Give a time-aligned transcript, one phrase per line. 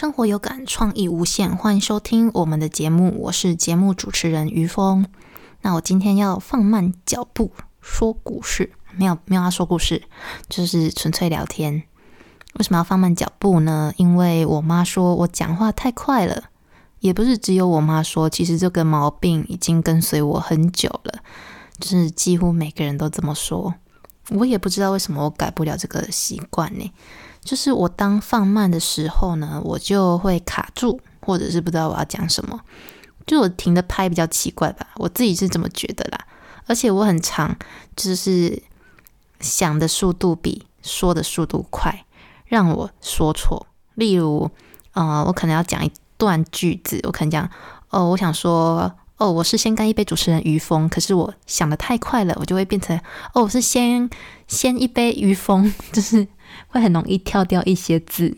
[0.00, 3.14] 生活有感，创意无限，欢迎收听我们的节目。
[3.18, 5.04] 我是节目主持人于峰。
[5.60, 10.04] 那我今天要放慢脚步说故事，没有没有要说故事，
[10.48, 11.82] 就是纯粹聊天。
[12.54, 13.92] 为什么要放慢脚步呢？
[13.98, 16.44] 因为我妈说我讲话太快了，
[17.00, 21.20] 也不是只有我妈说，其实这个毛病已经跟随我很久了，
[21.78, 23.74] 就是几乎每个人都这么说。
[24.30, 26.90] 我也不知道为什么我改不了这个习惯呢。
[27.42, 32.60] 就是我当放慢的时候呢，我就会卡住，或者是不知道我要讲什么，
[33.26, 36.26] 就我停的拍比较奇怪吧，我自己是这么觉得啦。
[36.66, 37.56] 而且我很长，
[37.96, 38.62] 就是
[39.40, 42.04] 想的速度比说的速度快，
[42.46, 43.66] 让我说错。
[43.94, 44.50] 例如，
[44.92, 47.50] 呃，我可能要讲一段句子，我可能讲，
[47.88, 52.98] 哦，我想说，哦，我是先干一杯主持人于峰，可是我想的太快了，我就会变成，
[53.34, 54.10] 哦，我是先
[54.48, 56.26] 先一杯于峰， 就是。
[56.66, 58.36] 会很容易跳掉一些字，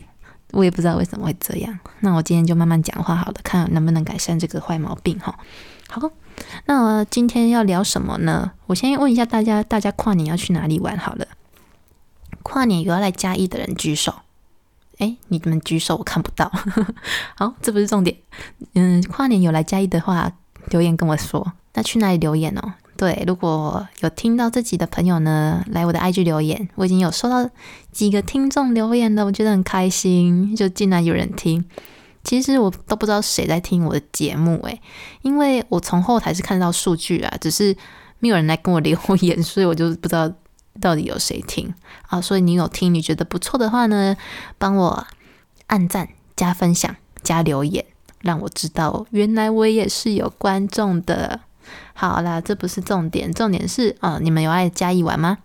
[0.51, 1.79] 我也不知道为什么会这样。
[2.01, 5.35] 那我今天就慢慢讲话好了，看能不能改善这个坏毛病哈。
[5.89, 6.11] 好，
[6.67, 8.51] 那今天要聊什么呢？
[8.67, 10.95] 我先问一下大家，大家跨年要去哪里玩？
[10.95, 11.27] 好了，
[12.43, 14.13] 跨年有要来嘉义的人举手。
[14.99, 16.51] 哎，你们举手，我看不到。
[17.35, 18.15] 好，这不是重点。
[18.73, 20.31] 嗯，跨年有来嘉义的话，
[20.69, 21.53] 留言跟我说。
[21.73, 22.73] 那去哪里留言哦？
[22.95, 27.49] 对，如果有听到这集的朋友呢，来我的 IG 留言，我已经有收到
[27.91, 31.65] 几个听众留言了，我觉得很开心，就竟然有人听。
[32.23, 34.79] 其实我都不知道谁在听我的节目，诶，
[35.23, 37.75] 因为我从后台是看到数据啊，只是
[38.19, 40.31] 没有人来跟我留言， 所以我就不知道
[40.79, 41.73] 到底有谁听
[42.07, 42.21] 啊。
[42.21, 44.15] 所以你有听，你觉得不错的话呢，
[44.57, 45.05] 帮我
[45.67, 47.83] 按赞、加分享、加留言，
[48.23, 51.41] 让我知道原来我也是有观众的。
[51.93, 55.37] 好啦，这不是重点，重点是啊，你们有爱嘉义玩吗？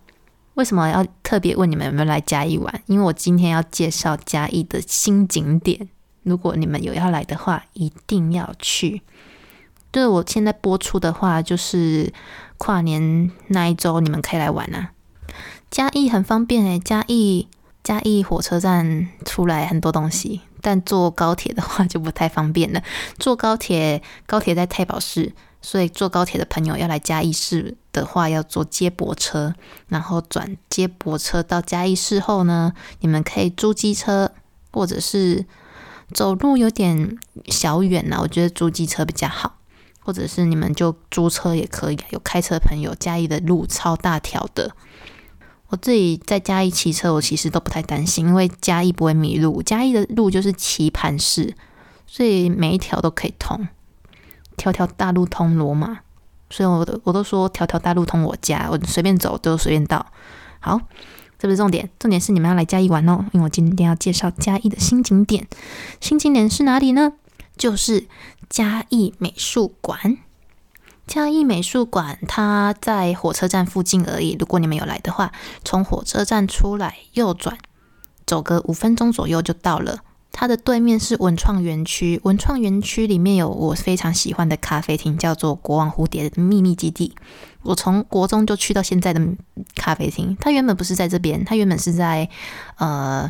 [0.55, 2.81] 为什么要特别问你们有没有来嘉义玩？
[2.87, 5.87] 因为我今天要介绍嘉义的新景点，
[6.23, 9.01] 如果你们有要来的话，一定要去。
[9.91, 12.11] 对我现在播出的话，就是
[12.57, 14.91] 跨年那一周，你们可以来玩啊。
[15.71, 17.47] 嘉义很方便诶，嘉义
[17.81, 22.81] 嘉义火车站出来很多东西，但坐高铁的话就不太方便了。
[23.17, 25.33] 坐高铁，高铁在太保市。
[25.61, 29.53] 所以坐高铁的朋友要来嘉义市的话，要坐接驳车，
[29.89, 32.71] 然后转接驳车到嘉义市后呢，
[33.01, 34.31] 你们可以租机车，
[34.71, 35.45] 或者是
[36.13, 37.17] 走路有点
[37.47, 39.57] 小远呢，我觉得租机车比较好，
[39.99, 41.99] 或者是你们就租车也可以。
[42.11, 44.71] 有开车朋友，嘉义的路超大条的，
[45.69, 51.55] 我自己在嘉义骑车，我其实都不太担心，因为嘉义不会迷路，嘉义的路就是棋盘式，
[52.07, 53.67] 所以每一条都可以通。
[54.57, 55.99] 条条大路通罗马，
[56.49, 60.05] 所以我都我都说条条大路通我家，我随便走都随便到。
[60.59, 60.81] 好，
[61.37, 65.47] 这不是重点，重点是你们要来嘉义玩哦，因为我今天要介绍嘉义的新景点。
[66.01, 67.13] 新景点是哪里呢？
[67.55, 68.07] 就是
[68.49, 70.17] 嘉义美术馆。
[71.09, 74.37] 嘉义美术馆它在火车站附近而已。
[74.39, 75.31] 如果你们有来的话，
[75.65, 77.57] 从火车站出来右转，
[78.27, 80.01] 走个五分钟左右就到了。
[80.31, 87.15] 它的对面是文创园区，文创园区里面有我非常喜欢的咖啡厅，叫做国王蝴蝶的秘密基地。
[87.63, 89.19] 我从国中就去到现在的
[89.75, 92.29] 咖啡厅，它原本不是在这边，它原本是在
[92.77, 93.27] 呃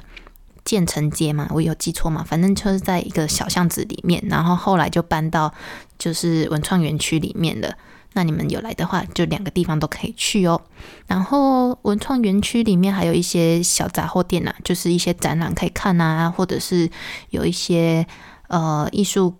[0.69, 2.23] 建成街嘛，我有记错嘛？
[2.23, 5.51] 反正就是在一个小巷子里面，然后后来就搬到
[5.97, 7.73] 就是文创园区里面了。
[8.13, 10.61] 那你们有来的话，就两个地方都可以去哦。
[11.07, 16.87] 然后文创园区里面还有一些小杂货店呐，就是一些展览可以看啊，或者是
[17.31, 18.05] 有一些
[18.47, 19.33] 呃艺术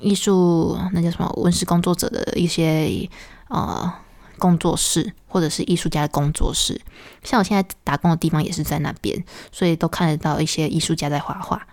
[0.00, 3.08] 艺术那叫什么文史工作者的一些
[3.48, 3.92] 呃
[4.38, 6.80] 工作室，或者是艺术家的工作室。
[7.22, 11.66] 像我现在打工的地方也是在那边，所以都看得到一些艺术家在画画。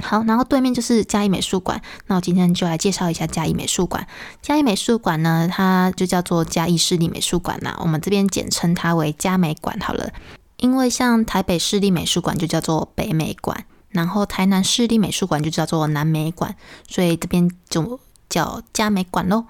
[0.00, 1.80] 好，然后对面就是嘉义美术馆。
[2.06, 4.06] 那我今天就来介绍一下嘉义美术馆。
[4.40, 7.76] 嘉义美术馆呢，它就叫做嘉义市立美术馆啦。
[7.78, 10.10] 我们这边简称它为嘉美馆好了。
[10.56, 16.56] 因为像台北市立美术馆就叫做北美馆，然后台南市立美术馆就叫做南美馆，
[16.88, 19.44] 所以这边就叫嘉美馆喽。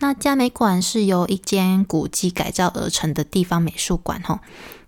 [0.00, 4.40] 那嘉美馆是由一间古迹改造而成的地方美术馆吼。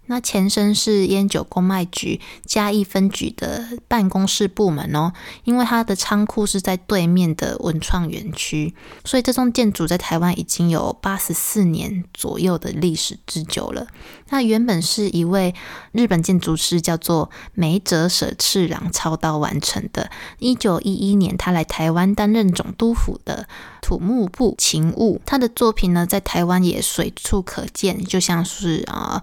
[0.06, 5.12] 那前身是烟酒公卖局嘉义分局的办公室部门哦，
[5.44, 13.86] 因为它的仓库是在对面的文创园区，所以这栋建筑在台湾已经有八十四年左右的历史之久了。
[14.28, 15.54] 那原本是一位
[15.92, 20.10] 日本建筑师叫做梅泽舍次郎操刀完成的。
[20.38, 23.46] 一九一一年，他来台湾担任总督府的
[23.80, 29.22] 土木部勤务，他的作品呢在台湾也随处可见，就像是啊。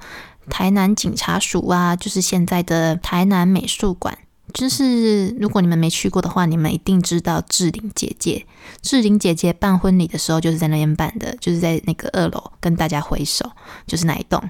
[0.50, 4.18] 台南警察署啊，就是现在的台南美术馆，
[4.54, 8.46] 就是如果你们没去过的话，你们一定知道志玲姐姐。
[8.82, 13.50] 志玲姐姐办婚礼的时候就是在那边办的，就是在那个二楼跟大家挥手，
[13.88, 14.42] 就是那一栋。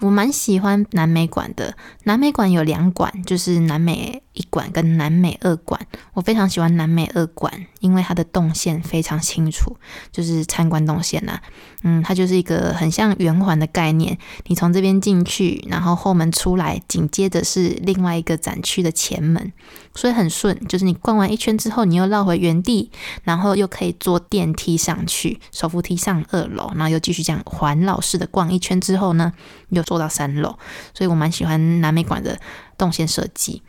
[0.00, 5.78] 我蛮喜欢南美馆的，南美馆有两馆，就是南美一馆跟南美二馆。
[6.14, 9.76] 我非常喜欢南美二馆，因为它的动线非常清楚，
[10.10, 11.38] 就是参观动线呐。
[11.82, 14.16] 嗯，它就是一个很像圆环的概念，
[14.46, 19.52] 你从这边进去，然后后门出来，紧接着是另外一个展区的前门，
[19.94, 20.58] 所以很顺。
[20.66, 22.90] 就是你逛完一圈之后，你又绕回原地，
[23.24, 29.34] 然后又可以坐电梯上去，手扶梯上二楼，然后又继续这样环绕式的逛一圈之后呢，
[29.68, 29.84] 又。
[29.90, 30.56] 坐到三楼，
[30.94, 32.38] 所以我蛮喜欢南美馆的
[32.78, 33.60] 动线设计。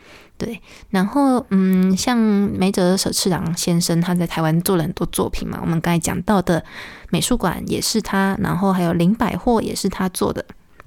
[0.41, 0.59] 对，
[0.89, 5.59] 然后嗯，像梅泽舍次郎先生，他在台湾做了很多作品嘛。
[5.61, 6.65] 我们刚才讲到的
[7.11, 10.43] 美术馆也是他，然后还有林百货也是他做的，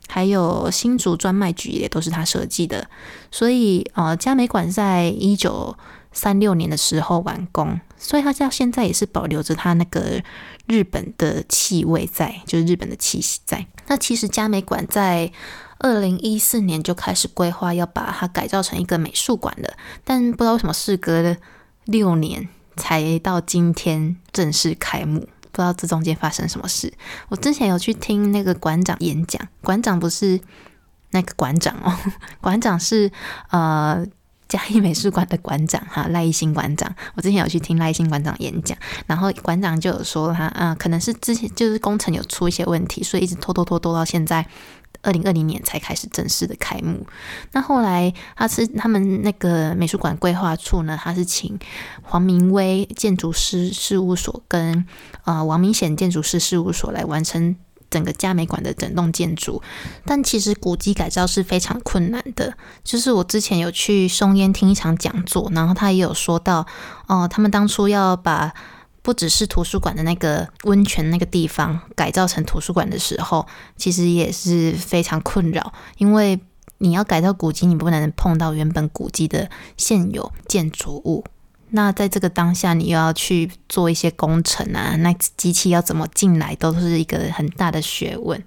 [0.08, 2.88] 还有新竹专卖局也都是他设计的。
[3.30, 5.78] 所以呃，嘉美馆在一九
[6.10, 10.20] 三六年的时候完工，所以他到现在也是保留着他那个
[10.66, 13.64] 日本的气味在，就是日本的气息在。
[13.86, 15.30] 那其实嘉美馆在
[15.84, 21.36] 二零一四年就开始规划要把它改造成一个美术馆了，但不知道为什么事隔了
[21.84, 25.20] 六年才到今天正式开幕，
[25.52, 26.90] 不知道这中间发生什么事。
[27.28, 30.40] 我之前有去听那个馆长演讲，馆长不是
[31.10, 31.94] 那个馆长哦，
[32.40, 33.12] 馆长是
[33.50, 34.06] 呃。
[34.46, 38.76] 嘉义美术馆的馆长哈赖一新馆长，我之前有去听赖一新馆长演讲，
[39.06, 44.46] 然后馆长就有说他啊，可能是之前就是工程有出一些问题，所以一直拖拖拖拖到现在
[45.04, 47.06] 二零二零年才开始正式的开幕。
[47.52, 51.56] 那后来他是他们那个美术馆规划处呢，他是请
[52.02, 54.84] 黄明威建筑师事务所跟
[55.24, 57.54] 呃王明显建筑师事务所来完成。
[57.90, 59.62] 整个嘉美馆的整栋建筑，
[60.04, 62.52] 但其实古迹改造是非常困难的。
[62.82, 66.66] 就是我之前有去松烟听一场讲座，然后他也有说到，
[67.06, 68.52] 哦，他们当初要把
[69.04, 73.46] 不只是图书馆的那个温泉那个地方改造成图书馆的时候，
[73.76, 76.40] 其实也是非常困扰，因为
[76.78, 81.22] 你要改造古迹，你不能碰到原本古迹的现有建筑物。
[81.68, 88.42] 那在这个当下，你又要去做一些工程啊，那机器要怎么进来，都是一个很大的学问，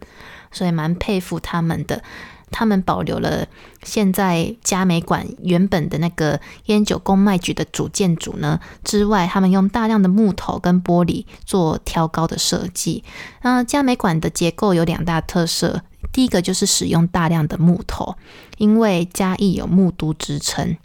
[0.51, 2.01] 所以蛮佩服他们的。
[2.49, 3.45] 他们保留了
[3.83, 13.03] 现在嘉美馆原本的那个烟酒公卖局的主建筑呢之外，他们用大量的木头跟玻璃做挑高的设计。
[13.41, 18.15] 那嘉美馆的结构有两大特色，第一个就是使用大量的木头，
[18.57, 20.77] 因为嘉义有木都之称。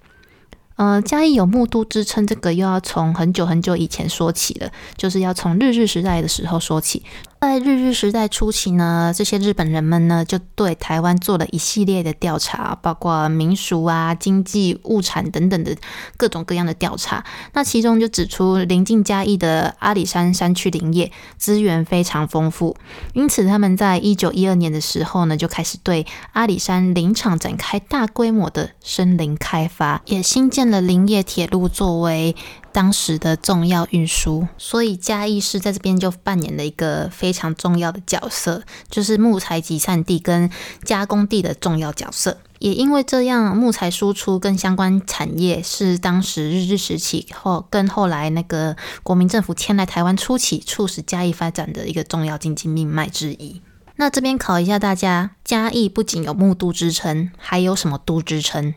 [0.77, 7.05] 呃，嘉义有木都之称，这个又要从很久很久以前说起了，就是要从日日时代的时候说起。
[7.43, 15.77] 在日日时代初期呢，这些日本人们呢就对台湾做了一系列的调查，包括民俗啊、经济、物产等等的
[16.17, 17.25] 各种各样的调查。
[17.53, 22.77] 那其中就指出，临近嘉义的阿里山山区林业资源非常丰富，
[23.13, 32.37] 因此他们在一九一二年的时候呢，就开始对阿里山林场展开大规模的森林开发，也新建了林业铁路作为。
[32.73, 40.51] 当时的重要运输，所以嘉义市在这边就扮演了一个非常重要的角色，就是木材集散地跟
[40.83, 42.39] 加工地的重要角色。
[42.59, 53.61] 也因为这样，木材输出跟相关产业是当时日治时期后跟后来那个国民政府迁来台湾初期，促使嘉义发展的一个重要经济命脉之一。
[53.97, 58.75] 那这边考一下大家，嘉义不仅有木都之称，还有什么都之称？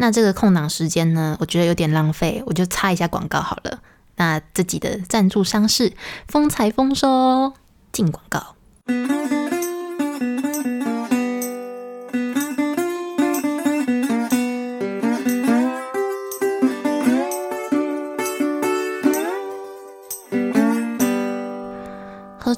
[0.00, 3.80] 那这个空档时间呢，我觉得有点浪费，我就插一下广告好了。
[4.16, 5.92] 那自己的赞助商是
[6.28, 7.52] 丰采丰收，
[7.92, 8.54] 进广告。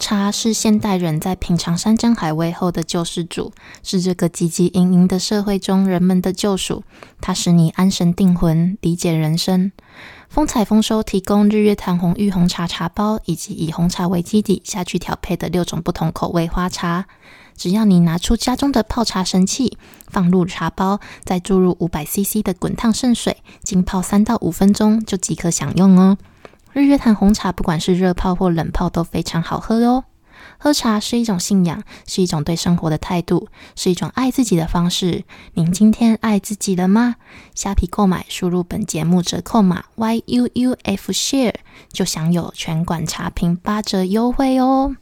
[0.01, 3.53] 茶是现代人在品尝山珍海味后的救世主，
[3.83, 6.83] 是这个汲汲营营的社会中人们的救赎。
[7.21, 9.71] 它使你安神定魂，理解人生。
[10.29, 17.07] 风采丰收提供日月潭红玉红茶茶包，以及以红茶为基底下去调配的六种不同口味花茶。
[17.55, 19.77] 只要你拿出家中的泡茶神器，
[20.09, 26.17] 放入茶包，再注入五百 CC 的滚烫圣水，浸泡三到五分钟，就即可享用哦。
[26.73, 30.05] 日月潭红茶，不管是热泡或冷泡都非常好喝哦。
[30.57, 35.25] 喝茶是一种信仰，是一种对生活的态度，是一种爱自己的方式。
[35.55, 37.17] 您今天爱自己了吗？
[37.55, 41.55] 虾皮购买，输入本节目折扣码 y u u f share，
[41.93, 44.97] 就享有全馆茶品八折优惠哦。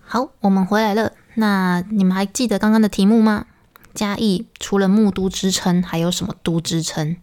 [0.00, 1.12] 好，我们回来了。
[1.34, 3.46] 那你们还记得刚刚的题目吗？
[3.94, 7.16] 嘉义除了木都之称，还有什么都之称？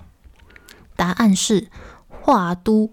[0.96, 1.68] 答案是
[2.08, 2.92] 画都。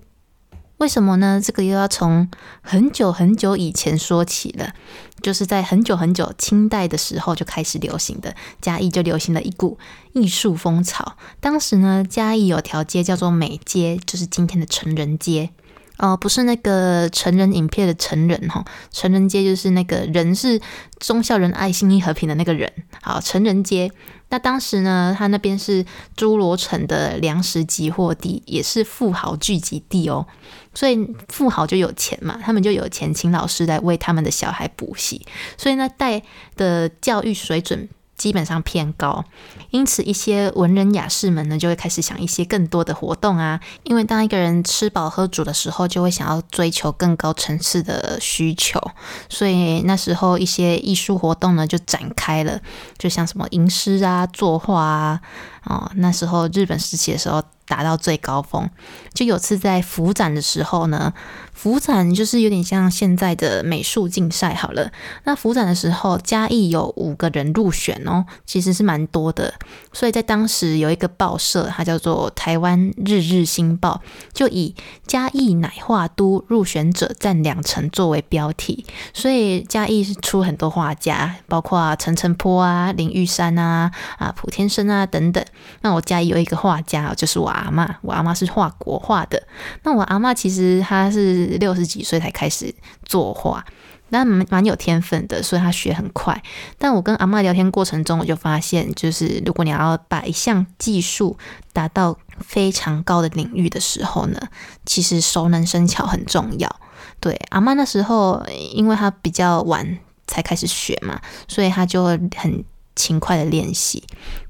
[0.79, 1.41] 为什么呢？
[1.43, 2.29] 这个又要从
[2.61, 4.75] 很久很久以前说起了，
[5.23, 9.79] 就是在很久很久清代的时候就开始流行的嘉义就流行了一股
[10.13, 11.17] 艺术风潮。
[11.41, 15.51] 当时呢，嘉义有条街叫做美街，就是今天的成人街。
[15.99, 20.61] 哦，不是那个成人影片的成人哈，成人街就是那个人是
[20.99, 22.71] 忠孝仁爱心义和平的那个人。
[23.01, 23.91] 好，成人街。
[24.31, 25.85] 那当时呢，他那边是
[26.17, 30.27] 侏罗城的粮食集货地，也是富豪聚集地哦。
[30.75, 30.99] 所以
[31.29, 35.25] 富豪就有钱嘛，他们就有钱请老师来为他们的小孩补习，
[35.57, 36.21] 所以呢，带
[36.57, 37.89] 的教育水准。
[38.17, 39.25] 基本上偏高，
[39.71, 43.61] 因此一些文人雅士们呢，就会开始想一些更多的活动啊。
[43.83, 48.81] 因为当一个人吃饱喝足的时候，就会想要追求更高层次的需求，
[49.29, 52.61] 所以那时候一些艺术活动呢就展开了，
[52.99, 55.21] 就像什么吟诗啊、作画啊。
[55.65, 57.43] 哦，那时候日本时期的时候。
[57.67, 58.69] 达到最高峰，
[59.15, 61.15] 就有次在福展的时候呢，
[61.53, 64.93] 福展就是有点像现在的美术竞赛好了。
[65.25, 69.55] 那福展的时候，嘉义有五个人入选哦，其实是蛮多的。
[69.95, 74.03] 所以在当时有一个报社，它叫做台湾日日新报，
[74.35, 74.75] 就以
[75.07, 78.85] 嘉义奶画都入选者占两成作为标题。
[79.15, 85.43] 所以嘉义是出很多画家，包括陈澄波啊、林玉山啊、啊普天生啊等等。
[85.81, 87.54] 那我嘉义有一个画家，就是我。
[87.55, 89.43] 阿妈，我阿妈是画国画的。
[89.83, 93.65] 那我阿妈其实她是六十几岁才开始作画，
[94.11, 96.43] 但蛮蛮有天分的，所以她学很快。
[96.79, 101.37] 但我跟阿妈聊天过程中，我就发现，就是如果你要把一项技术
[101.73, 104.39] 达到非常高的领域的时候呢，
[104.85, 106.81] 其实熟能生巧很重要。
[107.21, 112.65] 对阿妈那时候，因为她比较晚才开始学嘛，所以她就很。
[112.97, 114.03] 勤快的练习，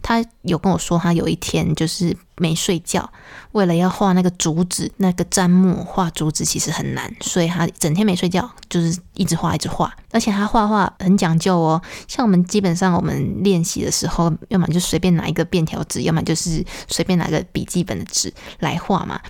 [0.03, 3.11] 他有跟我说，他有一天就是没睡觉，
[3.53, 11.81] 为了要画那个竹子，那个粘木画竹子其实很难，所以他整天没睡觉，就是一直画一直画，而且他画画很讲究哦。
[12.07, 19.21] 像我们基本上我们练习的时候，要么就随便拿一个便条纸，要么就是随便拿个笔记本的纸来画嘛。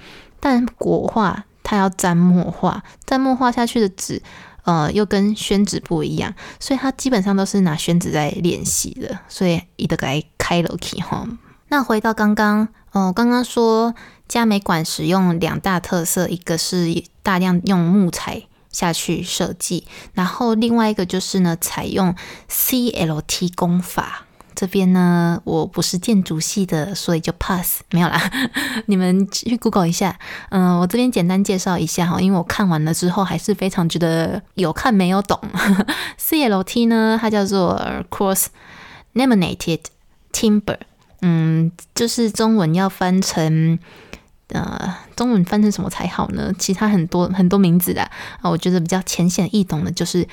[0.40, 4.20] 但国画他要蘸墨画，蘸墨画下去的纸。
[4.64, 11.26] 呃，又跟宣纸不一样，所以它基本上都是拿宣纸在练习的，所以一得该开了 key 哈。
[11.68, 13.94] 那回到刚刚，哦，刚刚说
[14.28, 22.14] 嘉美馆使用两大特色，一个是大量用木材下去设计，然后另外一个就是呢，采用
[22.50, 24.26] CLT 工法。
[24.54, 28.20] 这边呢，我不是建筑系的，所以就 pass 没有啦。
[28.86, 30.18] 你们去 Google 一下，
[30.50, 35.38] 嗯，我这边简单介绍一下哈，因为我看完了之后还是非常觉得有看没有懂。
[36.18, 37.80] CLT 呢，它叫做
[38.10, 38.46] Cross
[39.14, 39.80] Laminated
[40.32, 40.78] Timber，
[41.20, 43.78] 嗯，就是中文要翻成，
[44.48, 46.52] 呃，中文翻成什么才好呢？
[46.58, 48.02] 其他很多很多名字的
[48.40, 50.26] 啊，我觉得比较浅显易懂的就是。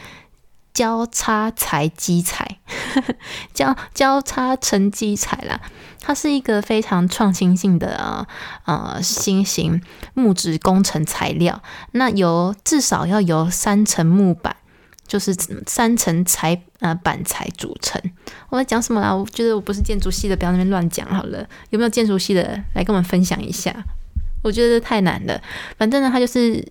[0.74, 2.60] 交叉材基材，
[3.54, 5.60] 交交叉成基材啦，
[6.00, 8.26] 它是一个非常创新性的
[8.66, 9.82] 呃新型
[10.14, 11.62] 木质工程材料。
[11.92, 14.56] 那由至少要由三层木板，
[15.06, 15.36] 就是
[15.68, 18.02] 三层材呃板材组成。
[18.50, 19.14] 我在讲什么啦？
[19.14, 21.46] 我觉得我不是建筑系的，不要那边乱讲好了。
[21.72, 23.76] 有没有建筑系的来跟我们分享一下？
[24.42, 25.42] 我觉得太难了。
[25.78, 26.66] 反正呢，它就是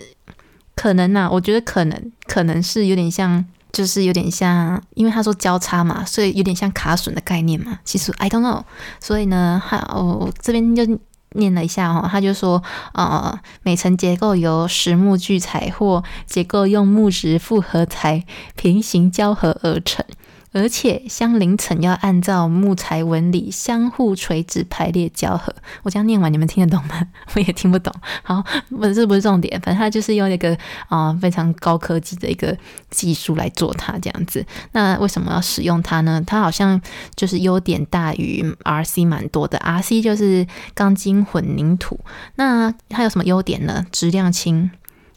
[0.74, 3.44] 可能呐，我觉得可能可能是有点像。
[3.72, 7.78] 就是有点像，因为他说交叉嘛，所以有点像卡榫的概念嘛。
[7.84, 8.62] 其实 I don't know，
[9.00, 10.84] 所以呢，哈，我这边就
[11.32, 12.62] 念了一下哈，他就说，
[12.92, 18.24] 呃，每层结构由实木聚材或结构用木质复合材
[18.56, 20.04] 平行交合而成。
[20.52, 25.54] 而且相邻层要按照木材纹理相互垂直排列交合。
[25.82, 27.06] 我这样念完，你们听得懂吗？
[27.34, 27.94] 我也听不懂。
[28.22, 30.56] 好，不，这不是重点，反正它就是用一个
[30.88, 32.56] 啊非常高科技的一个
[32.90, 34.44] 技术来做它这样子。
[34.72, 36.22] 那为什么要使用它呢？
[36.26, 36.80] 它好像
[37.14, 39.58] 就是优点大于 RC 蛮多的。
[39.58, 42.00] RC 就是钢筋混凝土，
[42.34, 43.86] 那它有什么优点呢？
[43.92, 44.70] 质量轻，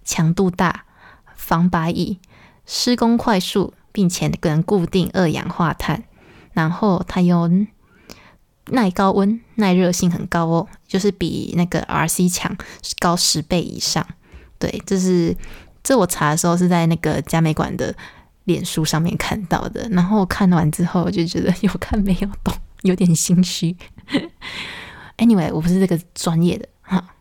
[0.06, 0.84] 强度大，
[1.36, 2.20] 防白蚁，
[2.66, 3.74] 施工快速。
[3.94, 6.04] 并且能固定二氧化碳，
[6.52, 7.50] 然后它又
[8.68, 12.54] 耐高温、耐热性很高哦，就是比那个 RC 强
[13.00, 14.06] 高十倍以上。
[14.58, 15.36] 对，这是
[15.84, 17.94] 这我查的时候是在那个嘉美馆的
[18.46, 19.88] 脸书上面看到的。
[19.92, 23.76] 然后看完之后，我就觉得有看没有懂， 有点心虚。
[25.18, 27.16] Anyway，我不是这个专业的哈，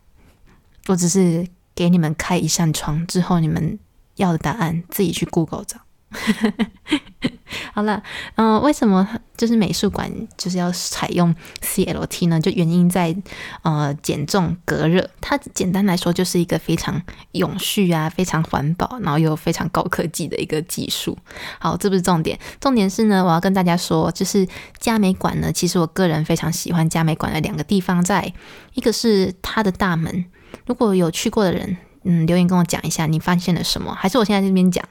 [0.87, 3.77] 我只是给你们开一扇窗之后，你们
[4.15, 5.77] 要的答案自己去 Google 找。
[7.73, 8.01] 好了，
[8.35, 12.39] 嗯，为什么就是美术馆就是要采用 CLT 呢？
[12.39, 13.15] 就原因在
[13.61, 17.01] 呃减重隔热，它简单来说就是一个非常
[17.31, 21.17] 永续啊、非常环保，然后又非常高科技的一个技术。
[21.59, 24.47] 好，这不是重点，重点是呢，我要跟大家说，就是
[24.79, 28.33] 嘉美馆呢，其实我个人非常喜欢嘉美馆的两个地方，在
[28.73, 30.25] 一个是它的大门，
[30.65, 34.83] 如果有去过的人，嗯，留言跟我讲一下你发现了什么，还是我现在这边讲。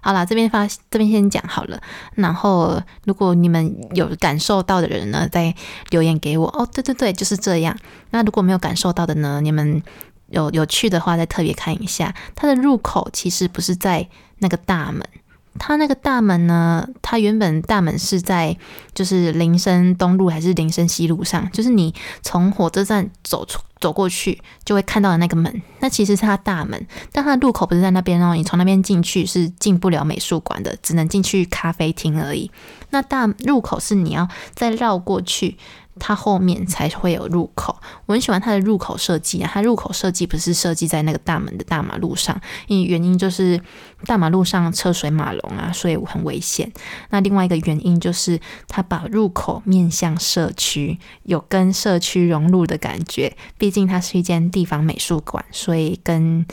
[0.00, 1.80] 好了，这边发这边先讲好了。
[2.14, 5.54] 然后，如果你们有感受到的人呢，再
[5.90, 6.46] 留言给我。
[6.48, 7.76] 哦，对对对，就是这样。
[8.10, 9.82] 那如果没有感受到的呢，你们
[10.28, 12.14] 有有去的话，再特别看一下。
[12.34, 15.02] 它的入口其实不是在那个大门。
[15.58, 16.86] 它那个大门呢？
[17.02, 18.56] 它原本大门是在
[18.94, 21.50] 就是林森东路还是林森西路上？
[21.50, 21.92] 就是你
[22.22, 28.34] 从火车站走出走过去就会看到的那个门，那其实是它大门，但它的入口不是在那边哦。
[28.34, 32.50] 你从那边进去是进不了美术馆的，只能进去咖啡厅而已。
[32.90, 35.56] 那大入口是你要再绕过去。
[35.98, 39.50] 它后面才会有入口，我很喜欢它的入口设计啊。
[39.52, 43.60] 它入口设计不是设计在那个大门的大马路上，因为原因就是
[44.06, 46.72] 大马路上车水马龙啊，所以很危险。
[47.10, 53.36] 那另外一个原因就是它把入口面向社区，有跟社区融入的感觉。
[53.58, 56.44] 毕毕竟它是一间地方美术馆，所以跟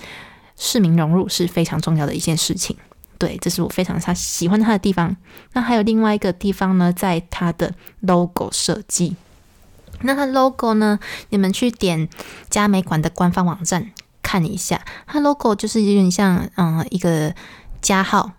[0.56, 2.78] 市民融入是非常重要的一件事情。
[3.18, 5.18] 对，这是我非常他喜欢他的地方。
[5.54, 9.16] 那还有另外一个地方呢，在它的 logo 设计。
[10.02, 11.00] 那它 logo 呢？
[11.30, 12.08] 你们去点
[12.52, 17.34] 佳美馆的官方网站看一下，它 logo 就是有点像嗯一个
[17.82, 18.30] 加号，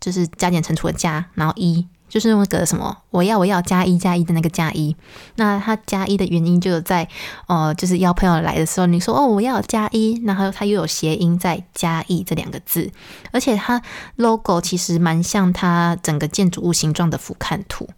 [0.00, 4.94] 就是加减乘除的加，然后一就是那个什么我要我要加一加一的那个加一。
[5.36, 7.08] 那它加一的原因就在
[7.46, 12.90] 呃就是邀朋友来的时候，你说哦我要加一，然后它又有谐音在加一这两个字，
[13.30, 13.80] 而且它
[14.16, 17.88] logo 其实蛮像它整个建筑物形状的俯瞰图。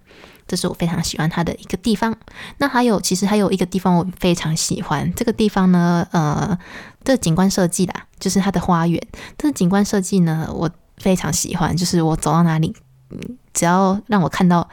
[0.49, 2.15] 这是我非常喜欢它的一个地方。
[2.59, 5.11] 那还有，其实还有一个地方我非常喜欢。
[5.15, 6.59] 这个地方呢，呃，
[7.05, 9.01] 这景观设计啦，就是它的花园。
[9.39, 11.75] 这个景观设计呢，我非常喜欢。
[11.75, 12.75] 就是我走到哪里，
[13.53, 14.69] 只要让我看到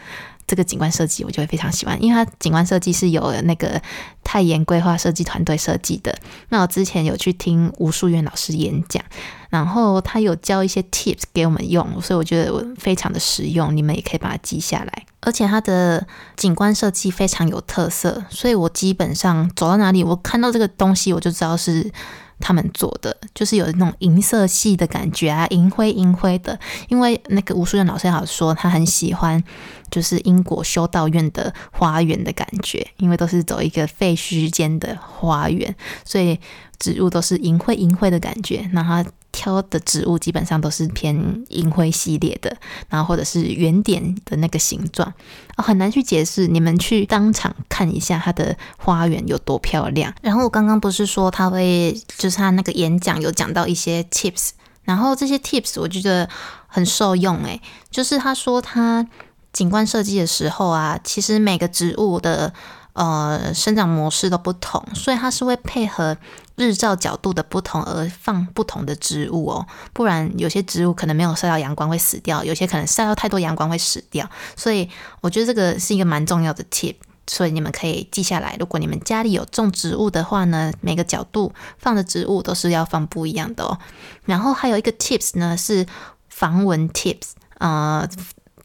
[0.48, 2.02] 这个景观设计，我就会非常喜欢。
[2.02, 3.82] 因为它景观设计是有那个
[4.24, 6.18] 泰妍规划设计团队设计的。
[6.50, 9.04] 那我之前有去听吴淑媛老师演讲。
[9.50, 15.06] 然后他有教一些 tips 给我们用，所以我觉得我非常的实用，你们也可以把它记下来。
[15.22, 21.92] 而且它的景观设计非常有特色，所以我基本上走到哪里，我看到这个东西，我就知道是
[22.40, 26.58] 他们做的，就是有那种银色系的感觉啊，银灰银灰的。
[26.88, 29.44] 因为那个吴淑燕老师也好说，他很喜欢
[29.92, 35.76] 就是英国修道院的花园的感觉，因为都是走一个废墟间的花园，
[36.06, 36.40] 所以
[36.80, 38.70] 植物都是银灰银灰的感觉。
[38.74, 39.06] 那它
[39.40, 41.16] 挑的植物基本上都是偏
[41.48, 42.54] 银灰系列的，
[42.90, 45.08] 然后或者是圆点的那个形状，
[45.56, 46.46] 哦，很难去解释。
[46.46, 50.14] 你们去当场看一下它的花园有多漂亮。
[50.22, 54.50] 然后我刚刚不是说他会，就是他那个演讲有讲到一些 tips，
[54.84, 56.28] 然后这些 tips 我觉得
[56.68, 59.08] 很受用诶，就是他说他
[59.54, 62.54] 景观设计的时候啊，其实每个植物的。
[62.94, 66.18] 呃，生长模式都不同，所以它是会配合
[66.56, 69.66] 日照角度的不同而放不同的植物哦。
[69.94, 74.30] 不然有些植物可能没有晒到阳光会死掉，有些可能晒到太多阳光会死掉。
[74.58, 74.90] 所以
[75.22, 76.96] 我觉得这个是一个蛮重要的 tip，
[77.28, 78.58] 所以你们可以记下来。
[78.60, 83.78] 如果你们家里有种植物的话呢，每个角度放的植物都是要放不一样的哦。
[84.26, 85.86] 然后还有一个 tips 呢是
[86.28, 88.06] 防蚊 tips，呃，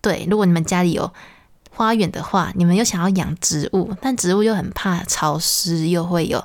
[0.00, 1.12] 对，如果你们家里有。
[1.74, 6.42] 花园的话，你们又想要养植物，但植物又很怕潮湿，又会有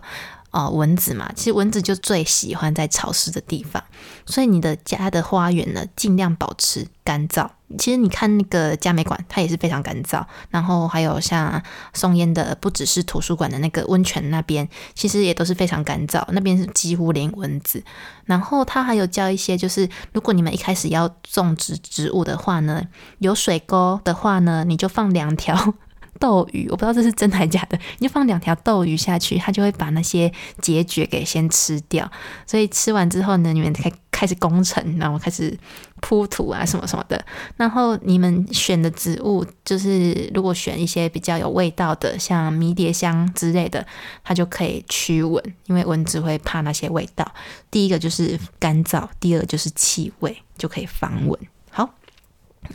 [0.52, 1.32] 哦蚊子嘛。
[1.36, 3.84] 其实蚊子就最喜欢在潮湿的地方，
[4.26, 7.50] 所以你的家的花园呢，尽量保持干燥。
[7.78, 10.26] 其实你看那个佳美馆，它也是非常干燥。
[10.50, 11.62] 然后还有像
[11.94, 16.26] 松烟的，不只是图书馆的那个温泉那边，其实也都是非常干燥。
[16.30, 17.84] 那边是几乎零蚊子。
[18.26, 22.82] 然后他还有教一些，就是如果你们一开始要种植植物的话呢，
[23.20, 25.76] 有水沟的话呢，你就放两条。
[26.20, 32.10] 斗鱼，我不知道这是真还假的，你就放两条斗鱼下去，它就会把那些结节给先吃掉。
[32.46, 35.58] 所以吃完之后呢，你们开开始工程，然后开始
[36.02, 37.24] 铺土啊什么什么的。
[37.56, 43.86] 然后你们选的植物，就是如果选一些比较有味道的，像迷迭香之类的，
[44.24, 47.26] 它就可以驱蚊，因为蚊子会怕那些味道。
[47.72, 51.40] 第一个就是干燥，第二就是气味，就可以防蚊。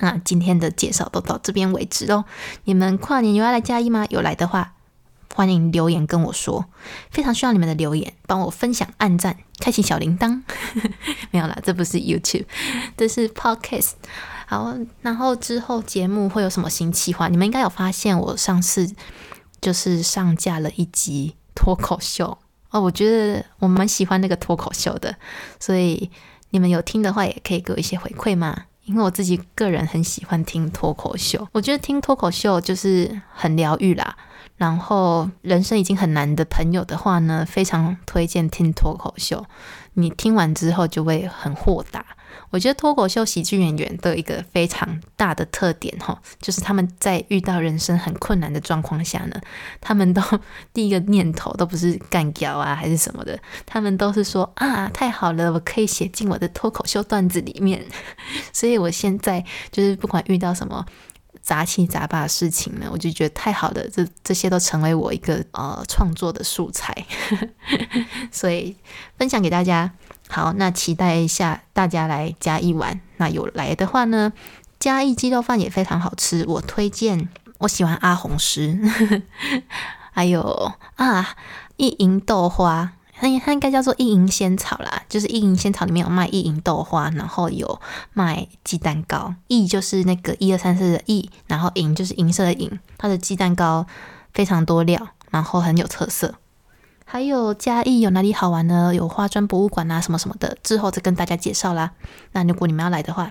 [0.00, 2.24] 那今天的介绍都到这边为止喽。
[2.64, 4.06] 你们跨年有要来嘉义吗？
[4.10, 4.74] 有来的话，
[5.34, 6.66] 欢迎留言跟我说。
[7.10, 10.42] 非常需要你们的留言，帮我分享、按赞、开启小铃铛。
[11.30, 12.46] 没有啦，这不是 YouTube，
[12.96, 13.92] 这是 Podcast。
[14.46, 17.28] 好，然后之后节目会有什么新计划？
[17.28, 18.92] 你们应该有发现，我上次
[19.60, 22.36] 就是上架了一集脱口秀
[22.70, 25.16] 哦，我觉得我蛮喜欢那个脱口秀的，
[25.58, 26.10] 所以
[26.50, 28.64] 你们有听的话，也可以给我一些回馈嘛。
[28.84, 34.16] 因为我自己个人很喜欢听脱口秀，我觉得听脱口秀就是很疗愈啦。
[34.56, 39.44] 然后人生已经很难的朋友的话呢，非常推荐听脱口秀。
[39.94, 42.04] 你听完之后就会很豁达。
[42.54, 49.40] 我觉得脱口秀喜剧演员都有一个非常大的特点哈，就是他们在遇到人生很困难的状况下呢，
[49.80, 50.22] 他们都
[50.72, 53.36] 第一个念头都不是干掉啊还是什么的，
[53.66, 57.84] 他们都是说啊太好了，我可以写进我的脱口秀段子里面。
[58.54, 60.86] 所以我现在就是不管遇到什么。
[61.42, 67.04] 杂七杂八的事情呢，我就觉得太好了，这这些都成为我一个呃创作的素材，
[68.32, 68.74] 所以
[69.18, 69.92] 分享给大家。
[70.28, 73.00] 好，那期待一下大家来嘉义玩。
[73.18, 74.32] 那有来的话呢，
[74.78, 77.28] 嘉义鸡肉饭也非常好吃，我推荐。
[77.58, 78.78] 我喜欢阿红师，
[80.12, 81.36] 还有啊
[81.76, 82.92] 一银豆花。
[83.16, 87.80] 它它应该叫做意银仙草啦，就是意银仙草里面有卖意银豆花，然后有
[88.12, 89.32] 卖鸡蛋糕。
[89.46, 92.68] 意就是那个一二三四的意，然后银就是银色的银。
[92.98, 93.86] 它的鸡蛋糕
[94.32, 96.34] 非常多料，然后很有特色。
[97.04, 98.94] 还有嘉义有哪里好玩呢？
[98.94, 101.92] 有花砖博物馆啊，什么什么的，之后再跟大家介绍啦。
[102.32, 103.30] 那如果你们要来的话，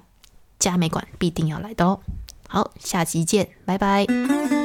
[0.59, 1.99] 嘉美馆必定要来的哦。
[2.47, 4.62] 好，下集见，拜拜。